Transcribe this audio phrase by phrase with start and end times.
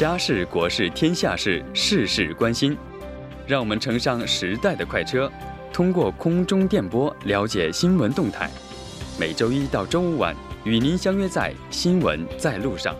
[0.00, 2.74] 家事国事天下事，事事关心。
[3.46, 5.30] 让我们乘上时代的快车，
[5.74, 8.50] 通过空中电波了解新闻动态。
[9.18, 10.34] 每周一到周五晚，
[10.64, 12.94] 与您相约在《新闻在路上》。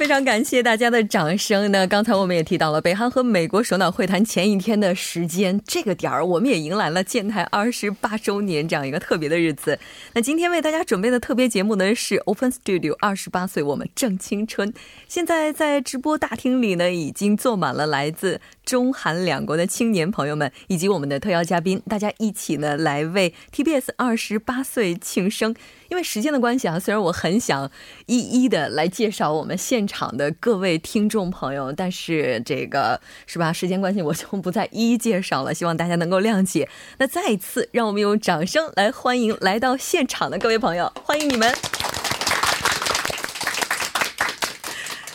[0.00, 1.70] 非常感谢大家的掌声。
[1.70, 9.78] 那刚才我们也提到了北韩和美国首脑会谈前一天的时间，这个点儿我们也迎来了建台二十八周年这样一个特别的日子。
[10.14, 14.72] 那今天为大家准备的特别节目呢是 Open Studio 二十八岁我们正青春。
[15.06, 25.54] 现在在直播大厅里呢已经坐满了来自中韩两国的青年朋友们，以及我们的特邀嘉宾，大家一起呢来为 TBS 二十八岁庆生。
[25.90, 27.70] 因为时间的关系啊，虽然我很想
[28.06, 33.52] 一一的来介绍我们现场的各位听众朋友，但是这个是吧？
[33.52, 35.52] 时间关系，我就不再一一介绍了。
[35.52, 36.68] 希望大家能够谅解。
[36.98, 41.99] 那再一次，让我们用掌声来欢迎来到现场的各位朋友，欢迎你们。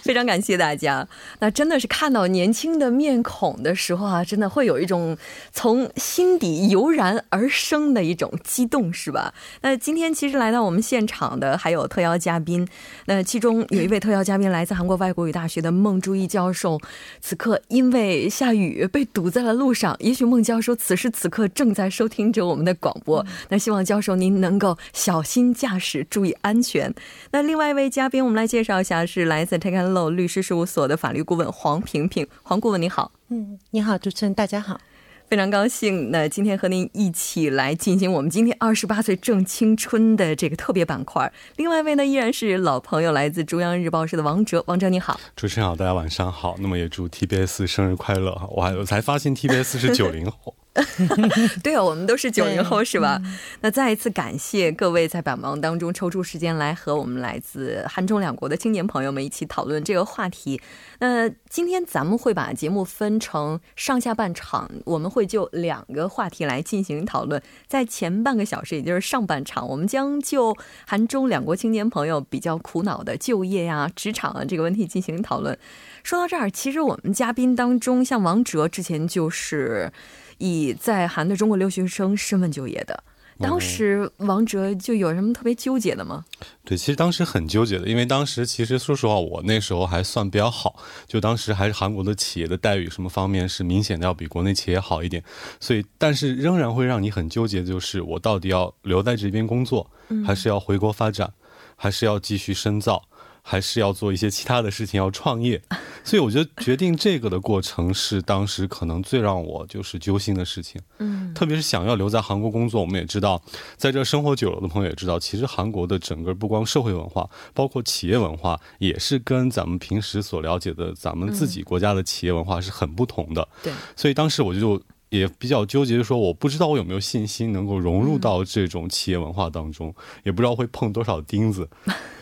[0.05, 1.07] 非常感谢大家。
[1.39, 5.17] 那真的是看到年轻的面孔的时候啊，真的会有一种
[5.51, 9.33] 从心底油然而生的一种激动，是吧？
[9.61, 12.67] 那今天其实来到我们现场的还有特邀嘉宾，
[13.07, 16.79] 那其中有一位特邀嘉宾来自韩国外国语大学的孟朱义教授，
[17.19, 19.95] 此刻因为下雨被堵在了路上。
[19.99, 26.93] 也许孟教授此时此刻正在收听着我们的广播，那希望教授您能够小心驾驶，注意安全。
[27.31, 33.11] 那另外一位嘉宾，我们来介绍一下，是来自 Take a 律师事务所的法律顾问黄萍萍，黄顾问你好。
[33.29, 34.79] 嗯，你好，主持人，大家好，
[35.27, 36.11] 非常高兴。
[36.11, 41.31] 那今天和您一起来进行我们今天二十八岁正青春的这个特别板块。
[41.55, 46.55] 另外一位呢，依然是老朋友，来自中央日报社的王哲，王哲你好，主持人好，大家晚上好。
[46.59, 48.47] 那么也祝 TBS 生日快乐哈！
[48.51, 50.55] 我还我才发现 TBS 是九零后。
[51.63, 53.21] 对啊，我们都是九零后，是吧？
[53.61, 60.59] 那再一次感谢各位在百忙当中抽出时间来和我们来自韩中两国的青年朋友们一起讨论这个话题。
[60.99, 67.41] 那今天咱们会把节目分成上下半场，我们会就两个话题来进行讨论。
[67.67, 70.55] 在前半个小时，也就是上半场，我们将就
[70.85, 75.57] 韩中两国青年朋友比较苦恼的就业呀、职场啊这个问题进行讨论。
[76.03, 79.89] 说到这儿，其实我们嘉宾当中，像王哲之前就是。
[80.37, 83.03] 以在韩的中国留学生身份就业的，
[83.39, 86.23] 当时王哲就有什么特别纠结的吗？
[86.63, 95.23] 对，其实当时很纠结的，因为当时其实说实话，我那时候还算比较好，就当时还是韩国的企业的待遇什么方面是明显的要比国内企业好一点，
[95.59, 99.89] 所以但是仍然会让你很纠结，就是我到底要留在这边工作，
[100.25, 101.33] 还是要回国发展，
[101.75, 103.03] 还是要继续深造。
[103.47, 105.61] 还是要做一些其他的事情，要创业，
[106.03, 110.81] 所以我觉得决定这个的过程是当时可能最让我就是揪心的事情。
[110.97, 113.39] 嗯，特别是想要留在韩国工作，我们也知道，
[113.77, 123.47] 在这生活久了的朋友也知道，其实韩国的整个不光社会文化，包括企业文化，也是跟咱们平时所了解的咱们自己国家的企业文化是很不同的。
[123.61, 124.81] 对，所以当时我就
[125.17, 129.93] 也比较纠结，说我不知道我有没有信心能够融入到这种企业文化当中，
[130.23, 131.69] 也不知道会碰多少钉子。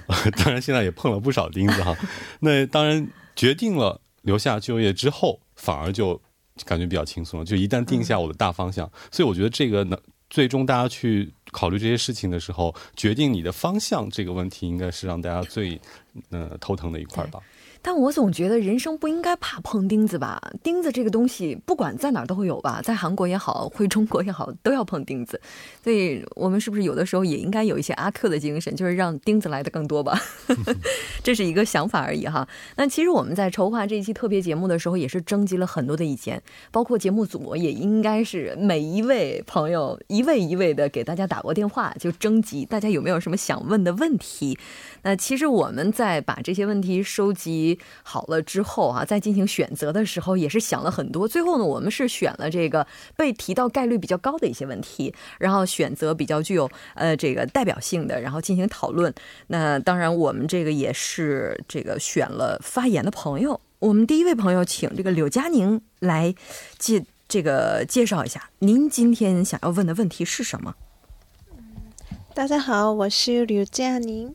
[0.43, 1.95] 当然，现在也碰了不少钉子哈。
[2.41, 6.21] 那当然，决定了留下就业之后，反而就
[6.65, 7.45] 感觉比较轻松了。
[7.45, 9.97] 就一旦定下我的大方向，所以我觉得这个呢，
[10.29, 15.79] 最终大家去考虑这些事情的时候，决定你的方向这个问题，应该是让大家最
[16.31, 17.39] 呃头疼的一块吧。
[17.85, 20.41] 但我总觉得人生不应该怕碰钉子吧？
[20.63, 25.39] 钉子这个东西，不管在哪儿都会有吧，在韩国也好，回中国也好，都要碰钉子。
[25.83, 30.17] 所以我们是不是有的时候也应该有一些阿克的精神，就是让钉子来的更多吧？
[31.21, 32.47] 这是一个想法而已哈。
[32.77, 36.41] 那其实我们在筹划这一期特别节目的时候，也是征集了很多的意见，
[36.71, 44.57] 包括节目组也应该是每一位朋友一位一位的给大家打过电话，就征集大家有没有什么想问的问题。
[45.01, 47.72] 那其实我们在把这些问题收集。
[48.03, 51.27] 好了之后啊，在进行选择的时候也是想了很多。
[51.27, 52.85] 最后呢，我们是选了这个
[53.15, 59.13] 被提到概率比较高的一些问题，然后选择比较具有呃这个代表性的，然后进行讨论。
[59.47, 63.59] 那当然，我们这个也是这个选了发言的朋友。
[63.79, 66.33] 我们第一位朋友，请这个柳佳宁来
[66.77, 70.75] 介这个介绍一下，您今天想要问的问题是什么？
[72.33, 74.33] 大家好，我是柳佳宁。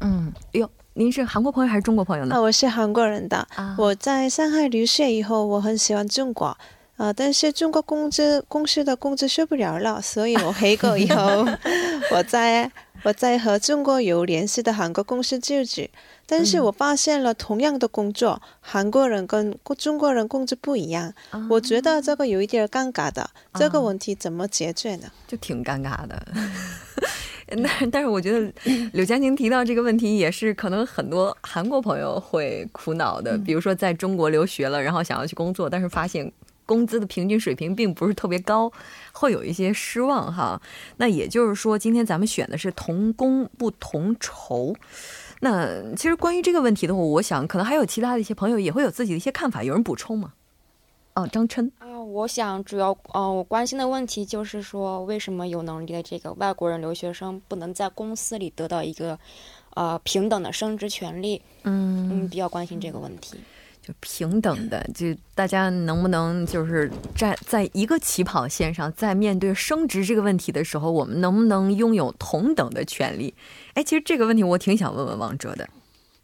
[0.00, 0.70] 嗯，哟。
[0.94, 2.34] 您是韩国朋友还是中国朋友呢？
[2.34, 3.46] 啊，我是韩国人的。
[3.78, 6.56] 我在上海留学以后，我很喜欢中国。
[6.98, 11.46] 啊，但是中国工资公司的工资受不了了，所以我回国以后，
[12.12, 12.70] 我在
[13.02, 15.88] 我在和中国有联系的韩国公司就职，
[16.26, 21.12] 但是我发现了同样的工作，韩国人跟中国人工资不一样，
[21.48, 23.30] 我觉得这个有一点尴尬的。
[23.54, 25.08] 这个问题怎么解决呢？
[25.26, 26.22] 就挺尴尬的。
[27.56, 28.52] 但但是我觉得
[28.94, 33.36] 柳佳宁提到这个问题，也是可能很多韩国朋友会苦恼的。
[33.38, 36.32] 比如说在中国留学了，然后想要去工作，但是发现。
[36.64, 38.72] 工资的平均水平并不是特别高，
[39.12, 40.58] 会有一些失望哈。
[40.96, 44.74] 那也就是说，今天咱们选的是同工不同酬。
[45.40, 49.64] 那其实关于这个问题的话，我想可能还有其他的一些朋友也会有自己的一些看法。
[49.64, 50.32] 有人补充吗？
[51.14, 59.18] 哦，张琛啊，我想主要嗯，我关心的问题就是说，为什么有能力的这个外国人留学生不能在公司里得到一个
[59.74, 61.42] 呃平等的升职权利？
[61.64, 63.36] 嗯嗯，比较关心这个问题。
[63.82, 73.34] 就平等的，就大家能不能就是站在一个起跑线上，在面对升职这个问题的时候，我们能不能拥有同等的权利？
[73.74, 75.68] 哎，其实这个问题我挺想问问王哲的。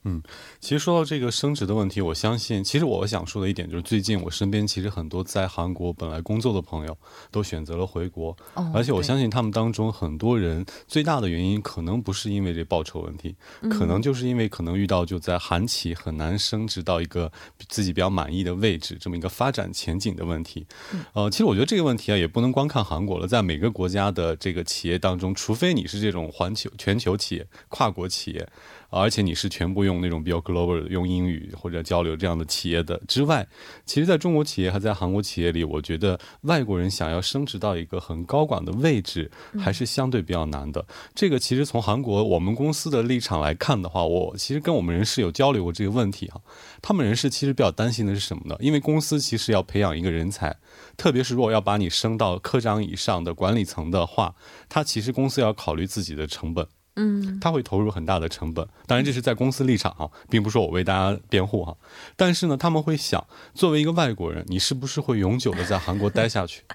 [0.09, 0.23] 嗯，
[0.59, 6.97] 其实说到这个升职的问题，我相信，其实我想说的一点就是，最近我身边其实很多在韩国本来工作的朋友
[7.31, 8.35] 都选择了回国，
[8.73, 13.37] 而且我相信他们当中很多人最大的原因可能不是因为这报酬问题，
[13.71, 17.31] 可能就是因为可能遇到就在韩企很难升职到一个
[17.69, 20.67] 自己比较满意的位置这么一个发展前景的问题。
[21.13, 28.49] 呃，其实我觉得这个问题啊，也不能光看韩国了，在每个国家的这个企业当中，除非你是这种环球全球企业、跨国企业。
[28.91, 33.47] 而且你是全部用那种比较 global 用英语或者交流这样的企业的之外，
[33.85, 40.87] 其实，在中国企业还在韩国企业里，我觉得外国人想要升职到一个很高管的位置，还是相对比较难的。
[41.15, 46.41] 这个其实从韩国我们公司的立场来看的话，我其实跟我们人事有交流过这个问题哈。
[46.81, 48.57] 他们人事其实比较担心的是什么呢？
[48.61, 50.57] 因为公司其实要培养一个人才，
[50.97, 54.35] 特别是如果要把你升到科长以上的管理层的话，
[54.69, 56.67] 他其实公司要考虑自己的成本。
[56.99, 61.77] 嗯，他会投入很大的成本，当然这是在公司立场啊，并不是我为大家辩护哈。
[62.17, 63.25] 但是呢，他们会想，
[63.55, 66.65] 作为一个外国人，你是不是会永久的在韩国待下去？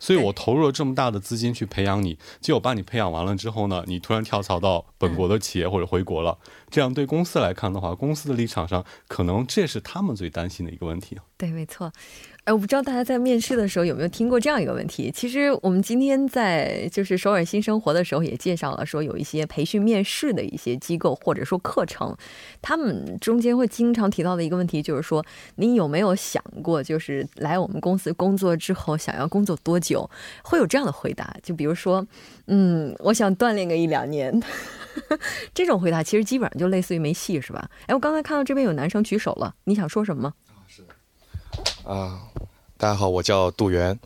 [0.00, 6.38] 所以我投入了这么大的资金去培养你，结果把你培养完了之后呢，你突然跳槽到本国的企业或者回国了，
[6.70, 11.92] 这样对公司来看的话，公司的立场上，可能这是他们最担心的一个问题对，没错。
[12.48, 15.10] 哎，我不知道大家在面试的时候有没有听过这样一个问题。
[15.14, 22.16] 其实我们今天在就是首尔新生活的时候也介绍了，说有一些培训面试的一些机构或者说课程，
[22.62, 25.22] 他们中间会经常提到的一个问题就是说，
[25.56, 30.08] 你有没有想过，就是来我们公司工作之后想要工作多久？
[30.42, 32.06] 会有这样的回答，就比如说，
[32.46, 34.42] 嗯，我想锻炼个一两年。
[35.52, 37.68] 这种回答其实基本上就类似于没戏，是吧？
[37.88, 40.32] 哎，我刚才看到这边有男生举手了，你想说什么吗？
[41.88, 42.20] 啊。
[42.76, 43.98] 大家好，我叫杜源，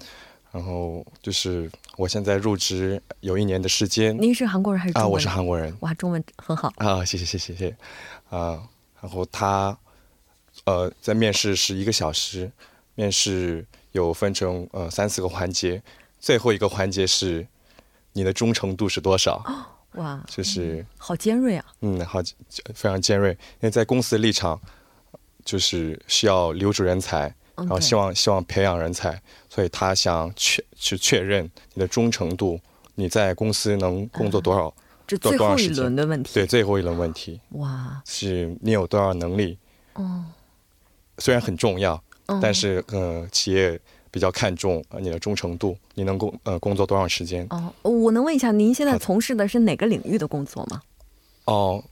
[0.50, 4.16] 然后就是我现在入职有一年的时间。
[4.18, 4.96] 您是韩国人还是？
[4.96, 5.76] 啊，我是韩国人。
[5.80, 7.04] 哇，中文很好啊！
[7.04, 7.76] 谢谢谢谢谢谢
[8.30, 8.62] 啊！
[9.02, 9.76] 然后他
[10.64, 12.50] 呃，在面试是一个小时，
[12.94, 15.82] 面试有分成呃三四个环节，
[16.18, 17.46] 最后一个环节是
[18.14, 19.44] 你的忠诚度是多少？
[19.96, 21.64] 哇，就是好尖锐啊！
[21.82, 22.22] 嗯，好，
[22.72, 24.58] 非常尖锐，因为在公司的立场
[25.44, 27.34] 就是需要留住人才。
[27.56, 32.58] 然后希望希望培养人才，所以他想确去确认你的忠诚度，
[32.94, 34.72] 你在公司能工作多少？
[35.06, 36.30] 这最后一轮的问题。
[36.32, 37.38] 对，最后一轮问题。
[37.50, 39.58] 哇，是你有多少能力？
[39.94, 40.24] 哦，
[41.18, 42.02] 虽然很重要，
[42.40, 43.78] 但是呃，企业
[44.10, 47.46] 比较看重你的忠诚度，你能工呃工作多长时间？
[47.50, 50.80] 哦，我能问一下，您现在从事的是哪个领域的工作吗？
[51.44, 51.84] 哦，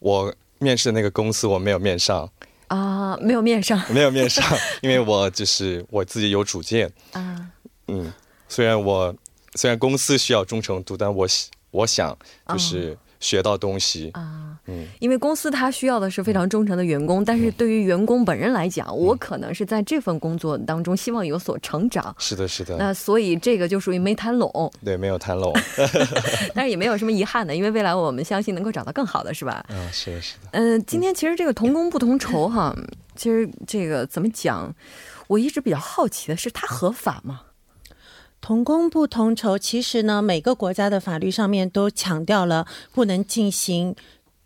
[0.00, 2.28] 我面试那个公司我没有面上。
[2.68, 4.44] 啊，没有面上，没有面上，
[4.82, 7.48] 因为我就是我自己有主见啊。
[7.88, 8.12] 嗯，
[8.48, 9.14] 虽然我
[9.54, 11.26] 虽然公司需要忠诚度，但我
[11.70, 12.16] 我想
[12.48, 12.96] 就是。
[13.20, 22.14] 学到东西啊，嗯，因为公司它需要的是非常忠诚的员工，但是对于员工本人来讲，我可能是在这份工作当中希望有所成长。
[22.18, 22.76] 是的，是的。
[22.76, 24.70] 那所以这个就属于没谈拢。
[24.84, 25.52] 对，没有谈拢。
[26.54, 29.64] 但是也没有什么遗憾的，因为未来我们相信能够找到更好的，是吧？
[29.68, 30.48] 嗯，是的，是的。
[30.52, 32.74] 嗯，今天其实这个同工不同酬哈，
[33.14, 34.74] 其实这个怎么讲？
[35.28, 37.40] 我一直比较好奇的是，它合法吗？
[38.46, 43.96] 同工不同酬，其实呢，每个国家的法律上面都强调了不能进行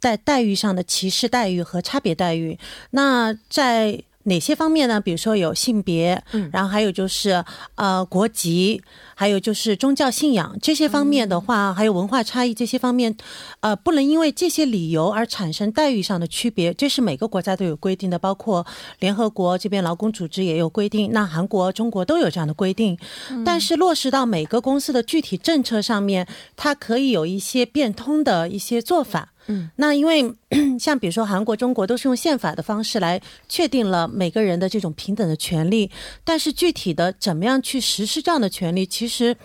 [0.00, 2.59] 待待遇上的歧视待遇和差别待遇。
[2.92, 5.00] 那在哪些方面呢？
[5.00, 7.43] 比如说有性别，嗯，然后还有就是
[7.77, 8.83] 呃国籍，
[9.15, 13.17] 还有就是宗教信仰这些方面的话，还有文化差异这些方面，
[13.61, 18.67] 呃，不能因为这些理由而产生待遇上的区别，这是每个国家都有规定的，包括
[18.99, 22.99] 联合国这边劳工组织也有规定，那韩国、中国都有这样的规定，
[23.45, 29.33] 但是落实到每个公司的具体政策上面，它可以有一些变通的一些做法。
[29.50, 30.33] 嗯，那因为
[30.78, 35.90] 像比如说韩国、中国都是用宪法的方式来确定了每个人的这种平等的权利，
[36.25, 39.37] 但是具体的怎么样去实施这样的权利，其实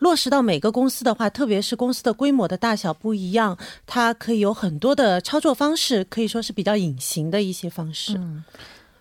[0.00, 3.56] 落实到每个公司的话，特别是公司的规模的大小不一样，
[3.86, 8.20] 它可以有很多的操作方式，可以说是比较隐形的一些方式。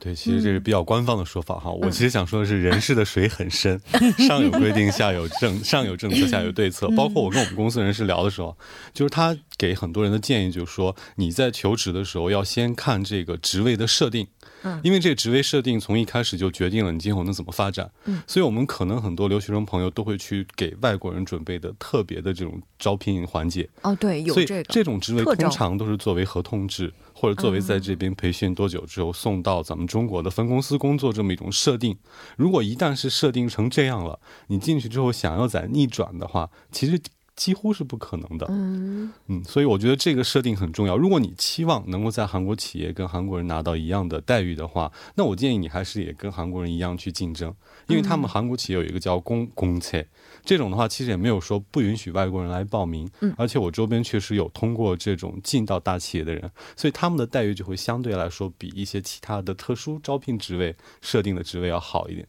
[0.03, 1.71] 对，其实这是比较官方的说法哈。
[1.71, 3.79] 我其实想说的是，人事的水很深，
[4.27, 6.89] 上有规定，下有政，上有政策，下有对策。
[6.89, 8.57] 包括我跟我们公司人事聊的时候，
[8.93, 14.27] 就是他给很多人的建议，就是说你在求职的时候要先看这个职位的设定，
[14.63, 17.89] 嗯，因为这个职位设定从一开始就决定了你今后能怎么发展。
[18.03, 23.69] 嗯，所以我们可能很多留学生朋友都会去给外国人准备的特别的这种招聘环节。
[23.83, 26.93] 哦，对，有这个这种职位通常都是作为合同制。
[27.23, 31.97] 或者作为在这边培训多久之后送到咱们中国的分公司工作这么一种设定，
[32.35, 36.99] 如果一旦是设定成这样了，你进去之后想要再逆转的话，其实。
[37.35, 40.95] 几乎是不可能的，嗯嗯，所以我觉得这个设定很重要。
[40.95, 47.53] 如果你期望能够在韩国企业跟韩国人拿到一样的待遇的话，那我建议你还是也跟韩国人一样去竞争，
[47.87, 50.03] 因为他们韩国企业有一个叫公公测，
[50.45, 62.27] 这种的话其实也没有说不允许外国人来报名，嗯，而且我周边确实有通过这种进到大企业的人，所以他们的待遇就会相对来说比一些其他的特殊招聘职位设定的职位要好一点。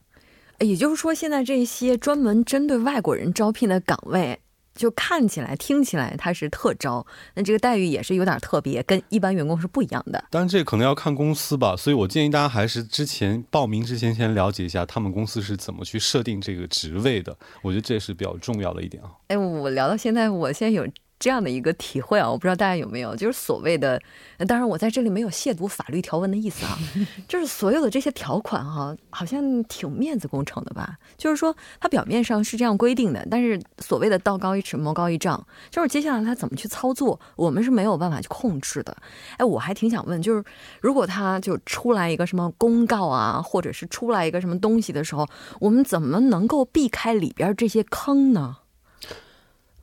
[0.60, 4.38] 也就是说，现在这些专门针对外国人招聘的岗位。
[4.74, 10.24] 就看起来、听起来他是特招，那这个待遇也是有点特别，跟一般员工是不一样的。
[10.30, 19.10] 当然，这可能要看公司吧，所以我建议大家还是之前报名之前先了解一下他们公司是怎么去设定这个职位的，我觉得这是比较重要的一点啊。
[19.28, 20.86] 哎，我聊到现在，我现在有。
[21.24, 23.98] 这样的一个体会啊，我不知道大家有没有，就是所谓的，
[24.46, 26.76] 当然我在这里没有亵渎法律条文的意思啊，
[27.26, 30.98] 就是所有的这些条款哈，好像挺面子工程的吧？
[31.16, 38.94] 就是说它表面上是这样规定的，但是所谓的道高一尺，魔高一丈，就是接下来他怎么去操作，我们是没有办法去控制的。
[39.38, 40.44] 哎，我还挺想问，就是
[40.82, 45.26] 如果他就出来一个什么公告啊，或者是出来一个什么东西的时候，
[45.58, 48.58] 我们怎么能够避开里边这些坑呢？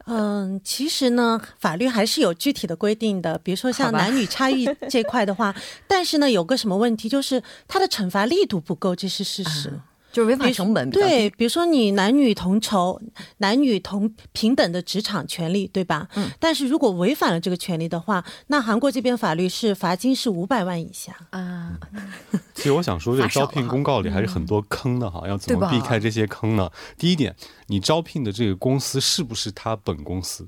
[0.05, 5.53] 嗯，其实呢，法律还是有具体的规定的，比如说像男女差异这块的话，
[5.87, 9.79] 但是呢，有个什么问题，就是它的惩罚力度不够，这是事实。
[10.11, 13.01] 就是违法成本对，比如说你男女同酬、
[13.37, 16.07] 男女同平等的职场权利，对吧？
[16.15, 16.29] 嗯。
[16.39, 21.79] 但是如果违反了这个权利的话，那韩国这边法律是罚金是五百万以下啊。
[22.53, 26.69] 其实我想说，这招聘公告里还是很多坑的哈，要怎么避开这些坑呢？
[26.97, 27.35] 第一点，
[27.67, 30.47] 你招聘的这个公司是不是他本公司？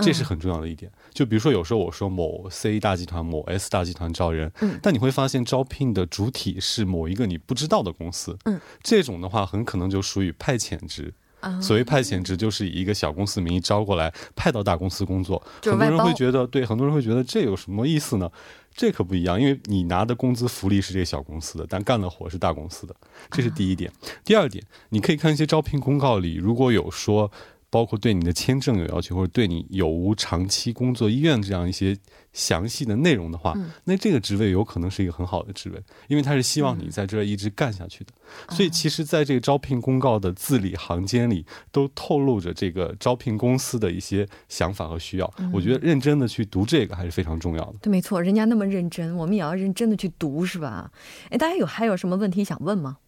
[0.00, 0.92] 这是很重要的一点。
[1.18, 11.12] 就比如说，有时候我说某 C 大集团、某 S 大集团招人，嗯，但你会发现招聘的主体是某一个你不知道的公司，嗯，这种的话很可能就属于派遣职。
[11.60, 15.42] 所谓派遣职，就是以一个小公司名义招过来，派到大公司工作。
[15.64, 18.30] 很多人会觉得，对，很多人会觉得这有什么意思呢？
[18.72, 22.94] 这可不一样，因为你拿的工资福利是这个小公司的，但干的活是大公司的，
[23.32, 23.90] 这是第一点。
[24.24, 27.28] 第二点，你可以看一些招聘公告里，如果有说。
[27.70, 31.96] 包括对你的签证有要求，或者对你有无长期工作意愿这样一些
[32.32, 38.12] 详细的内容的话，那这个职位有可能是一个很好的职位，因为他是希望你在这儿一直干下去的。
[38.50, 45.34] 所以，其实，在这个招聘公告的字里行间里，都透露着这个招聘公司的一些想法和需要。
[45.52, 47.74] 我觉得认真的去读这个还是非常重要的。
[47.82, 50.90] 对，没错，人家那么认真，我们也要认真的去读，是吧？
[51.30, 52.98] 哎，大家有还有什么问题想问吗？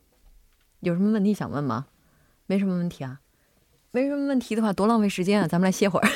[0.80, 1.86] 有什么问题想问吗？
[2.46, 3.20] 没什么问题啊。
[3.92, 5.48] 没什么问题的话，多浪费时间啊！
[5.48, 6.08] 咱们来歇会儿。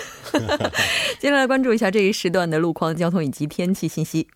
[1.19, 4.29] 接下来关注一下这一时段的路况、交通以及天气信息。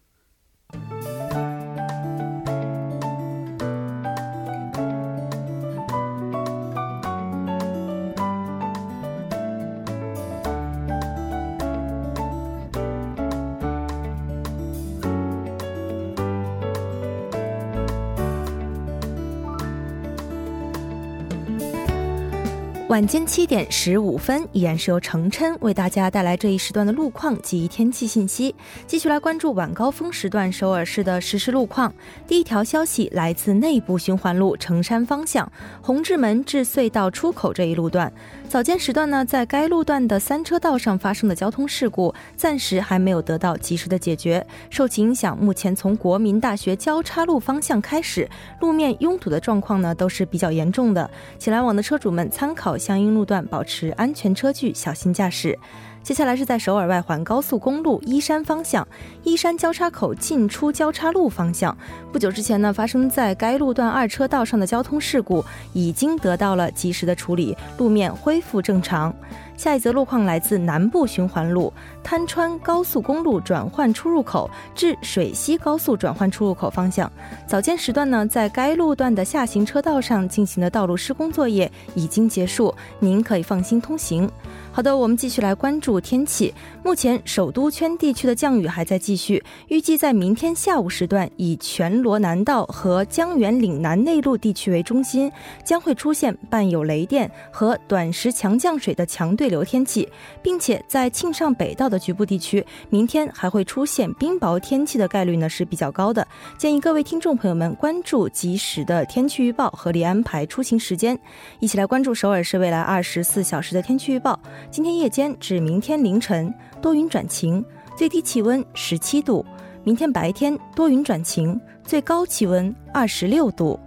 [22.99, 28.53] 晚间七点十五分，依然是由程琛为大家带来这一时段的路况及天气信息。
[28.89, 31.95] 继续来关注晚高峰时段首尔市的实时路况。
[32.27, 35.49] 第一条消息来自内部循环路城山方向
[35.81, 38.13] 红志门至隧道出口这一路段。
[38.49, 44.45] 早间时段呢，在该路段的三车道上发生的交通事故，暂时还没有得到及时的解决。
[44.71, 48.29] 受其影响，目前从国民大学交叉路方向开始，
[48.61, 55.59] 路面拥堵的状况呢都是比较严重的，请来往的车主们参考相应路段，保持安全车距，小心驾驶。
[56.03, 58.89] 接下来是在首尔外环高速公路依山方向，
[59.25, 61.77] 依山交叉口进出交叉路方向，
[62.11, 69.15] 不久之前呢，发生在该路段二车道上的交通事故已经得到了及时的处理，路面恢复正常。
[69.59, 71.73] 下一则路况来自南部循环路
[72.05, 77.11] 滩川高速公路转换出入口至水西高速转换出入口方向，
[77.45, 84.31] 早间时段呢，在该路段的下行车道上进行的道路施工作业已经结束，您可以放心通行。
[84.79, 86.55] 好的，我们继续来关注天气。
[86.85, 95.33] 目前首都圈地区的降雨还在继续，预计在明天下午时段，以全罗南道和江原岭南内陆地区为中心，
[95.65, 100.09] 将会出现伴有雷电和短时强降水的强对流天气，
[100.41, 106.25] 并且在庆尚北道的局部地区，明天还会出现冰雹天气的概率呢是比较高的。
[106.57, 111.19] 建议各位听众朋友们关注及时的天气预报，合理安排出行时间。
[111.59, 114.39] 一起来关注首尔市未来二十四小时的天气预报。
[114.71, 117.65] 今天夜间至明天凌晨多云转晴，
[117.97, 119.45] 最低气温十七度；
[119.83, 123.81] 明天白天多云转晴，最高气温二十六度。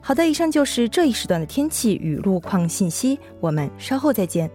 [0.00, 4.50] 好的，以上就是这一时段的天气与路况信息，我们稍后再见。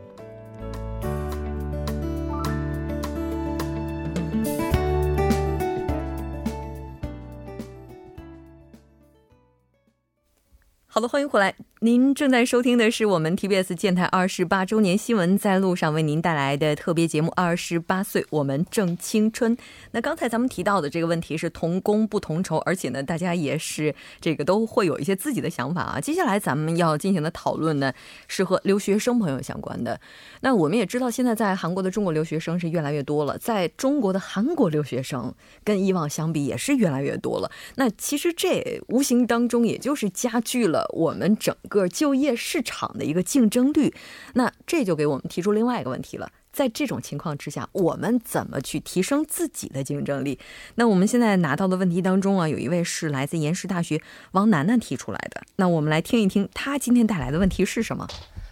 [10.86, 11.56] 好的，欢迎回来。
[11.86, 19.56] 您正在收听的是我们 TBS 建台二十八周年新闻在路上为您带来的特别节目《二十八岁我们正青春》。
[19.92, 26.00] 那刚才咱们提到的这个问题是同工不同酬，而且呢，大家也是这个都会有一些自己的想法啊。
[26.00, 27.94] 接下来咱们要进行的讨论呢，
[28.28, 30.02] 是和留学生朋友相关的。
[30.42, 35.32] 那我们也知道，现在在韩国的中国留学生是越来越多了，在中国的韩国留学生
[35.64, 37.52] 跟以往相比也是越来越多了。
[37.76, 43.94] 那其实这无形当中也就是加剧了我们整个个就业市场的一个竞争率，
[44.34, 46.32] 那这就给我们提出另外一个问题了。
[46.52, 50.40] 在这种情况之下，我们怎么去提升自己的竞争力？
[50.76, 55.42] 那我们现在拿到的问题当中啊，有一位是来自延世大学王楠楠提出来的。
[55.58, 58.08] 那我们来听一听他今天带来的问题是什么。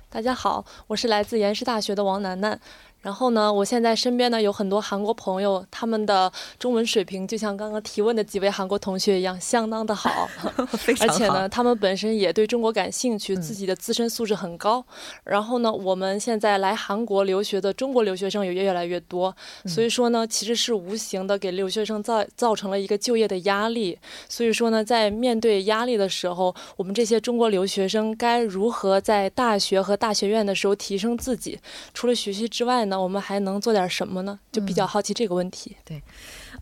[0.10, 2.60] 大家好，我是来自延世大学的王楠楠。
[3.04, 10.30] 然后呢，我现在身边呢有很多韩国朋友，他们的中文水平就像刚刚提问的几位韩国同学一样，相当的好。
[11.02, 14.84] 而且呢，他们本身也对中国感兴趣，自己的自身素质很高。
[15.26, 19.36] 然后呢，我们现在来韩国留学的中国留学生也越来越多，
[19.66, 24.00] 所以说呢，其实是无形的给留学生造造成了一个就业的压力。
[24.30, 31.60] 所以说呢，在面对压力的时候，我们这些中国留学生该如何在大学和大学院的时候提升自己？
[31.94, 32.93] 除了学习之外呢？
[32.94, 34.40] 那我们还能做点什么呢？
[34.52, 35.76] 就比较好奇这个问题。
[35.84, 36.00] 对，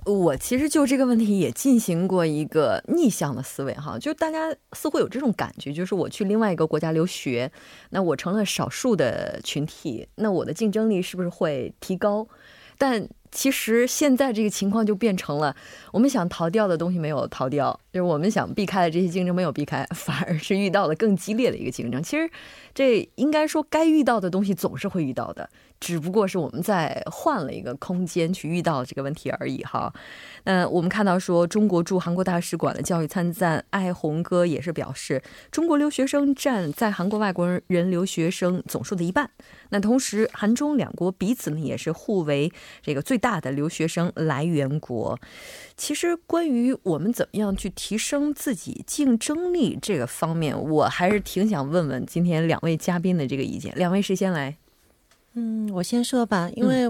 [0.05, 7.51] 我其实就这个问题也进行过一个逆向的思维哈，就大家似乎有这种感觉，就是我去另外一个国家留学，
[7.89, 12.25] 那我成了少数的群体，那我的竞争力是不是会提高？
[12.77, 15.55] 但其实现在这个情况就变成了，
[15.91, 22.01] 我们想逃掉的东西没有逃掉，就是我们想避开的这些竞争没有避开，反而是遇到了更激烈的一个竞争。
[22.01, 22.27] 其实
[22.73, 25.49] 这应该说该遇到的东西总是会遇到的。
[25.79, 29.91] 只不过是我们在换了一个空间去遇到这个问题而已哈。
[30.43, 39.31] 那我们看到说，中国驻韩国大使馆的教育参赞艾红哥也是表示，中国留学生占在韩国外国人留学生总数的一半。
[39.69, 42.51] 那同时，韩中两国彼此呢也是互为
[42.83, 45.19] 这个最大的留学生来源国。
[45.75, 53.73] 其实，关于我们怎么样去提升自己竞争力这个方面，我还是挺想问问今天两位嘉宾的这个意见。
[53.75, 54.55] 两位谁先来？
[55.33, 56.89] 嗯，我先说吧，因为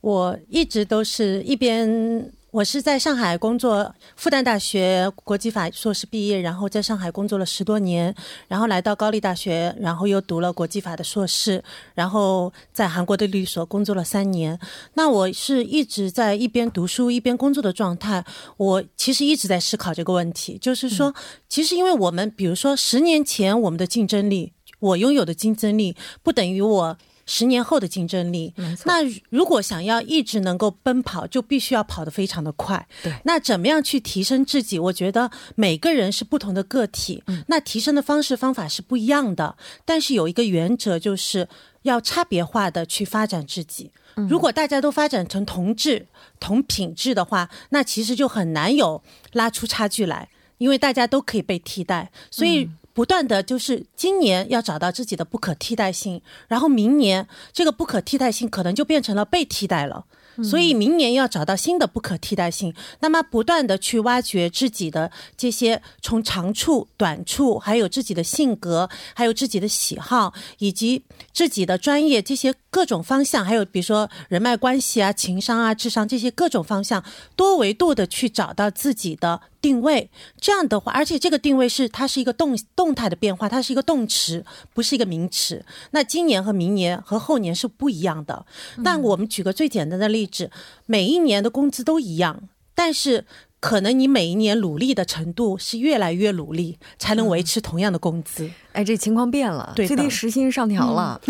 [0.00, 8.14] 我一直都是一边我是在上海工作，复旦大学国际法硕士毕业，然后在上海工作了十多年，
[8.48, 11.62] 然后来到高丽大学，然后又读了国际法的硕士，
[11.94, 14.58] 然后在韩国的律所工作了三年。
[14.94, 18.24] 那我是一直在一边读书一边工作的状态。
[18.56, 21.14] 我其实一直在思考这个问题，就是说，
[21.46, 26.98] 其实因为我们比如说十年前我们的竞争力，我拥有的竞争力不等于我。
[27.28, 28.54] 十年后的竞争力。
[28.84, 32.86] 那如果想要一直能够奔跑，就必须要跑得非常的快。
[33.02, 34.78] 对，那怎么样去提升自己？
[34.78, 39.56] 我觉得每个人是不同的个体，那提升的方式方法是不一样的。
[39.84, 41.48] 但是有一个原则，就是
[41.82, 43.90] 要差别化的去发展自己。
[44.28, 46.06] 如果大家都发展成同质
[46.38, 52.12] 同品质的话，那其实就很难有拉出差距来，因为大家都可以被替代。
[52.30, 60.06] 所以不断的就是今年要找到自己的不可替代性，然后明年这个不可替代性可能就变成了被替代了。
[60.42, 71.02] 所以明年要找到新的不可替代性，那么不断的去挖掘自己的这些从长处、短处，还有自己的性格，还有自己的喜好，以及
[71.34, 77.02] 自己的专业这些各种方向，还有比如说人脉关系啊、情商啊、智商这些各种方向，
[77.34, 79.42] 多维度的去找到自己的。
[79.66, 80.08] 定位
[80.40, 85.64] 这样的话，而且这个定位是它是一个动动态的变化，它是一个动词，不是一个名词。
[85.90, 88.46] 那今年和明年和后年是不一样的。
[88.84, 90.52] 但我们举个最简单的例子，
[90.86, 93.24] 每一年的工资都一样，但是。
[93.58, 98.48] 可能你每一年努力的程度是越来越努力，才能维持同样的工资。
[98.72, 101.20] 哎，这情况变了，最低时薪上调了，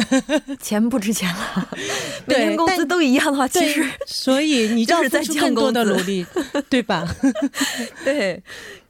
[0.60, 1.70] 钱不值钱了。
[2.26, 6.26] 每年工资都一样的话，其实所以你就是在更多的努力，
[6.68, 7.06] 对吧？
[8.04, 8.42] 对。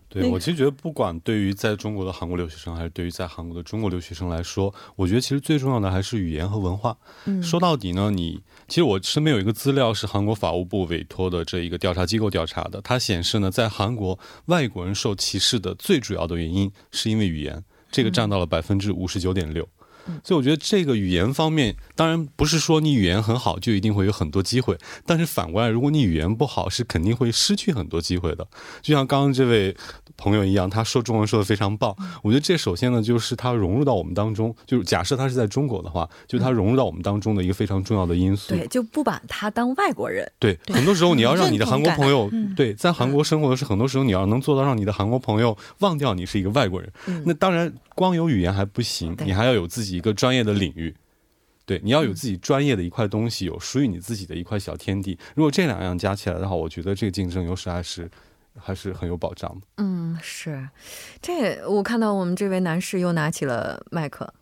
[0.08, 6.96] 对，我其实觉得，不管对于在中国的韩国留学生，还是对于在韩国的中国留学生来说，我觉得其实最重要的还是语言和文化。
[7.26, 19.68] 嗯，说到底呢，你其实我身边有一个资料是韩国法务部委托的这一个调查机构调查的，它显示呢，在韩国外国人受歧视的最主要的原因是因为语言，这个占到了百分之五十九点六。
[20.24, 28.46] 所以我觉得这个语言方面，当然不是说你语言很好就一定会有很多机会，但是反过来，如果你语言不好，是肯定会失去很多机会的。
[28.82, 29.76] 就像刚刚这位
[30.16, 31.94] 朋友一样，他说中文说的非常棒。
[32.22, 38.54] 我觉得这首先呢，就是他融入到我们当中，就是假设他是在中国的话，就是他融入到我们当中的一个非常重要的因素。
[38.54, 40.30] 对，就不把他当外国人。
[40.38, 46.92] 对，很多时候你要让你的 韩国朋友，对，在韩国生活的是很多时候你要能做到让你的韩国朋友忘掉你是一个外国人。
[47.24, 47.72] 那当然。
[47.96, 50.94] 光有语言还不行，你还要有自己一个专业的领域，
[51.64, 55.18] 对，你要有自己专业的一块东西，有属于你自己的一块小天地。
[55.34, 58.10] 如果这两样加起来的话，我觉得这个竞争优势还是
[58.58, 59.66] 还是很有保障的。
[59.78, 60.68] 嗯，是。
[61.20, 64.32] 这我看到我们这位男士又拿起了麦克。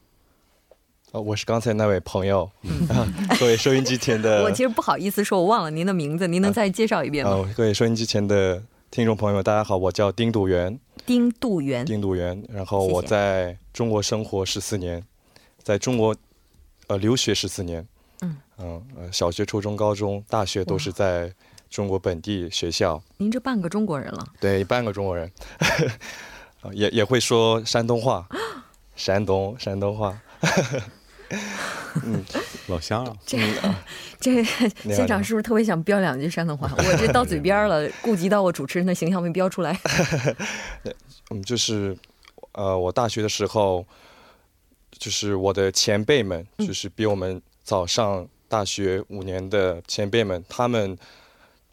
[1.12, 2.50] 呃，我是刚才那位朋友，
[3.38, 4.42] 各位收音机前的。
[4.44, 7.48] 我其实不好意思说，我忘了您的名字，您能再介绍一遍吗？
[7.56, 10.78] 各位收音机前的听众朋友，大家好，我叫丁度元。
[11.06, 12.42] 丁度元，丁度元。
[12.50, 15.04] 然后我在中国生活十四年，
[15.64, 16.14] 在中国
[16.86, 17.84] 呃留学十四年。
[18.20, 21.32] 嗯嗯呃，小学、初中、高中、大学都是在
[21.68, 23.02] 中国本地学校。
[23.16, 24.24] 您这半个中国人了？
[24.40, 25.28] 对，半个中国人，
[26.72, 28.28] 也也会说山东话，
[28.94, 30.16] 山东山东话。
[32.04, 32.24] 嗯，
[32.68, 33.38] 老乡啊，这
[34.20, 34.44] 这
[34.94, 36.70] 现场是不是特别想飙两句山东话？
[36.78, 39.78] 我这到嘴边了，顾及到我主持人的形象没飙出来。
[41.30, 41.96] 嗯，就是
[42.52, 43.84] 呃，我大学的时候，
[44.98, 50.96] 就是我的前辈们，就是比我们早上大学五年的前辈们，他们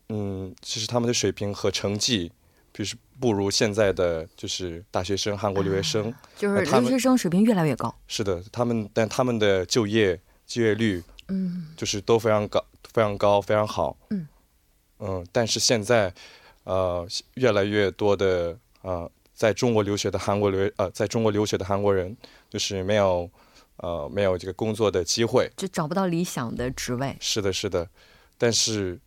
[0.09, 2.31] 嗯，其实他们的水平和成绩，
[2.73, 7.93] 就是不如现在的就是大学生，韩国留学生，就是留学生水平越来越高。
[8.07, 13.95] 是的，他们但他们的就业就业率，嗯，就是都非常高，非常高，非常好。
[14.09, 14.27] 嗯
[14.99, 16.13] 嗯，但是现在
[16.63, 19.09] 呃，越来越多的呃。
[19.41, 22.15] 在中国留学的韩国留呃，在中国留学的韩国人，
[22.47, 23.27] 就是没有，
[23.77, 27.17] 呃，没有这个工作的机会，就找不到理想的职位。
[27.19, 27.89] 是的，是的，
[28.37, 28.99] 但是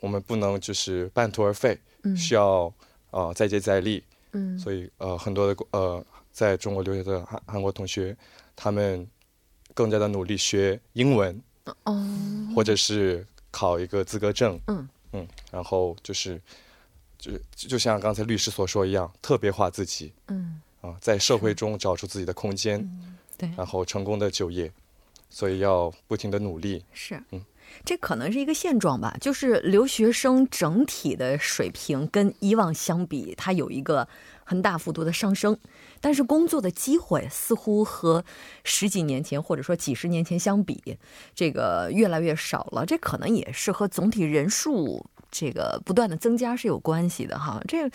[0.00, 1.78] 我们不能就是半途而废，
[2.16, 2.72] 需要
[3.10, 4.02] 呃再接再厉。
[4.32, 8.16] 嗯，所以呃很多的呃在中国留学的韩韩国同学，
[8.56, 9.06] 他们
[9.74, 11.38] 更加的努力学英文，
[11.84, 11.92] 哦，
[12.56, 14.58] 或者是考一个资格证。
[14.68, 16.40] 嗯嗯，然后就是。
[17.32, 22.86] 就就像刚才律师所说一样，特别化自己，嗯，啊，在社会中找出自己的空间，
[23.38, 24.70] 对，然后成功的就业，
[25.30, 26.84] 所以要不停的努力。
[26.92, 27.40] 是，嗯，
[27.84, 34.06] 这可能是一个现状吧，就是留学生整体的水平跟以往相比，它有一个
[34.44, 35.58] 很大幅度的上升，
[36.00, 38.22] 但是工作的机会似乎和
[38.62, 40.98] 十几年前或者说几十年前相比，
[41.34, 42.84] 这个越来越少了。
[42.84, 45.06] 这可能也是和总体人数。
[45.34, 47.90] 这个不断的增加是有关系的哈，这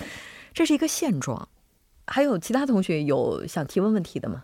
[0.54, 1.48] 这是一个现状。
[2.06, 4.44] 还有其他同学有想提问问题的吗？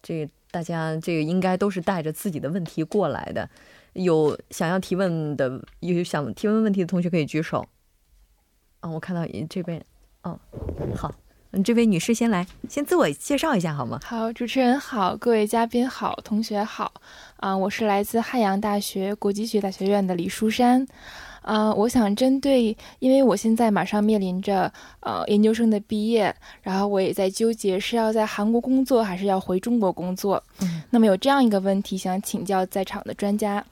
[0.00, 3.50] 这大家这个应该都是带着自己的问题过来的。
[3.94, 7.66] 有想要提问的，有想提问问题的同学可以举手。
[8.78, 9.84] 啊，我看到这边，
[10.22, 10.38] 哦，
[10.94, 11.12] 好，
[11.50, 13.98] 嗯，这位女士先来，先自我介绍一下好吗？
[14.04, 16.92] 好，主持人好，各位嘉宾好，同学好，
[17.38, 20.86] 啊，我是来自汉阳大学国际学大学院的李淑珊，
[21.42, 33.64] 啊，我想针对，因为我现在马上面临着呃研究生的毕业，然后我也在纠结是要在韩国工作还是要回中国工作，嗯，那么有这样一个问题想请教在场的专家。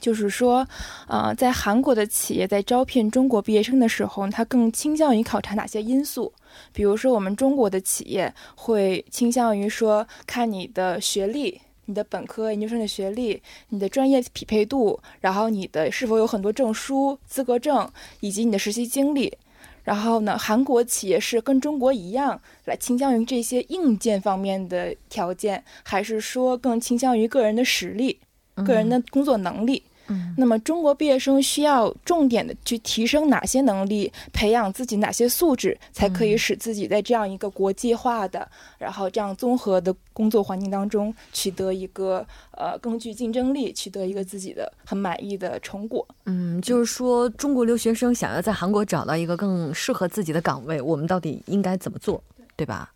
[0.00, 0.66] 就是说，
[1.06, 6.32] 呃，在韩国的企业在招聘中国毕业生的时候，他更倾向于考察哪些因素？
[6.72, 17.90] 比如说，我们中国的企业会倾向于说，看你的学历、你的本科、研究生的学历、你的专业匹配度，然后你的是否有很多证书、资格证，
[18.20, 19.32] 以及你的实习经历。
[19.84, 28.16] 然后呢，韩国企业是跟中国一样来倾向于这些硬件方面的条件，还是说更倾向于个人的实力、
[28.64, 29.82] 个人的工作能力？
[30.36, 38.46] 那么，中国毕业生需要重点的去提升哪些能力，培养自己哪些素质，才可以使自己在这样一个国际化的，
[38.78, 46.06] 然后这样综合的工作环境当中，取得一个呃更具竞争力，取得一个自己的很满意的成果。
[46.26, 52.22] 嗯，就是说，中国留学生想要在韩国找到一个更适合自己的岗位，我们到底应该怎么做，
[52.56, 52.92] 对吧？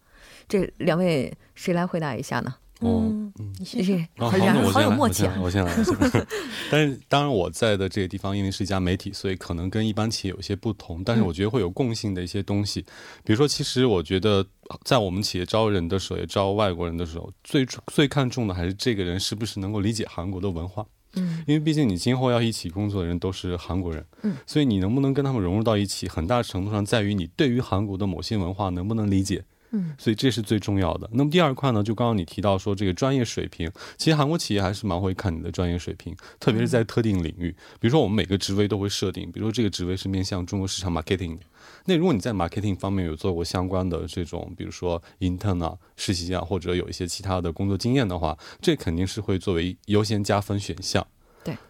[0.49, 2.55] 这两位谁来回答一下呢？
[2.83, 3.33] 嗯，
[3.65, 4.07] 谢谢。
[4.19, 5.35] 好，好有默契啊！
[5.41, 6.27] 我先来，我先来。
[6.71, 11.03] 但是，当然我在的这个地方，因为是一家媒体，所以可能跟一般企业有些不同。
[11.03, 12.83] 但是，我觉得会有共性的一些东西。
[13.25, 14.47] 比如说，其实我觉得，
[14.85, 20.87] 在我们企业招人的时候，也招外国人的时候，最最看重的还是这个人是不是能够理解韩国的文化。
[21.15, 24.05] 嗯，因为毕竟你今后要一起工作的人都是韩国人。
[24.23, 29.43] 嗯，所以你能不能跟他们融入到一起，很大程度上在于你对于韩国的某些文化能不能理解。
[29.71, 31.09] 嗯，所以这是最重要的。
[31.13, 37.51] 那么第二块呢，就刚刚你提到说这个专业水平，其实韩国企业还是蛮会看你的专业水平，特别是在特定领域。
[37.81, 41.39] 比如说我们每个职位都会设定，比如说这个职位是面向中国市场 marketing，
[41.85, 51.07] 那如果你在 marketing 方面有做过相关的这种，比如说 intern 啊、实习啊，或者有一些其他的工作经验的话，这肯定是会作为优先加分选项。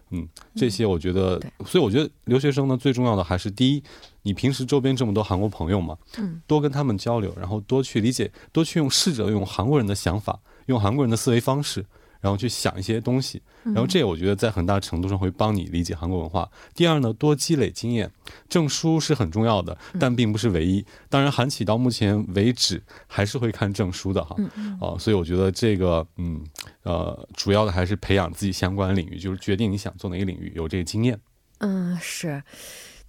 [0.09, 3.83] 对，嗯，这些我觉得，所以我觉得留学生呢，最重要的还是第一，
[4.23, 11.85] 你平时周边这么多韩国朋友嘛，嗯，多跟他们交流，然后多去理解，多去用试着用韩国人的想法，用韩国人的思维方式。
[12.27, 16.49] 然后去想一些东西，然后这我觉得在很大程度上会帮你理解韩国文化。
[16.75, 18.11] 第二呢，多积累经验，
[18.49, 20.85] 证书是很重要的，但并不是唯一。
[21.07, 24.35] 当然，韩企到目前为止还是会看证书的哈。
[24.81, 26.43] 哦，所以我觉得这个，嗯，
[26.83, 31.17] 呃，主要的还是培养自己相关领域，就是决定你想做哪个领域，有这个经验。
[31.59, 32.43] 嗯，是。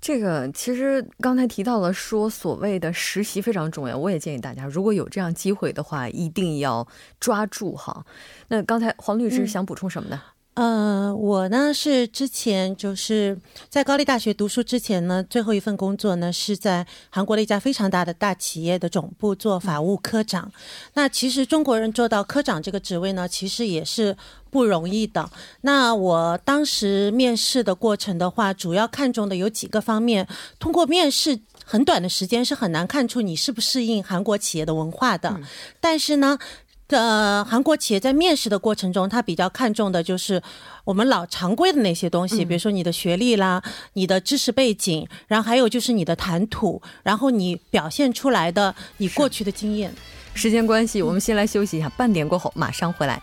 [0.01, 3.97] 这个其实刚才提到了，说所谓的实习非常重要。
[3.99, 6.87] 我也建议大家，如果有这样机会的话，一定要
[7.19, 8.07] 抓住哈。
[8.49, 10.23] 那刚才黄律师想补充什么呢？
[10.59, 20.51] 呃，我呢是之前就是在高丽大学读书之前呢，最后一份工作呢是在韩国的一家非常大的大企业的总部做法务科长。
[20.95, 24.17] 那其实中国人做到科长这个职位呢，其实也是
[24.51, 25.31] 不容易的。
[25.61, 30.27] 那我当时面试的过程的话，主要看重的有几个方面。
[30.59, 35.41] 通过面试很短的时间是很难看出你适不适应韩国企业的文化的，
[35.79, 36.37] 但是呢。
[36.89, 40.43] 呃，韩国企业在面试的过程中，他比较看重的就是
[40.85, 49.93] 我们老常规的那些东西，比如说你的学历啦、你的知识背景，然后还有就是你的谈吐，然后你表现出来的你过去的经验。
[50.35, 53.21] 时间关系，我们先来休息一下，半点过后马上回来。